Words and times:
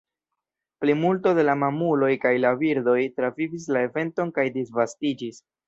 Plimulto 0.83 1.33
de 1.39 1.43
la 1.49 1.55
mamuloj 1.65 2.09
kaj 2.25 2.33
la 2.47 2.55
birdoj 2.63 2.97
travivis 3.21 3.71
la 3.77 3.87
eventon 3.91 4.35
kaj 4.41 4.51
disvastiĝis. 4.59 5.43